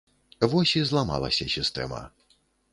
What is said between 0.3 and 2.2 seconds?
Вось і зламалася сістэма.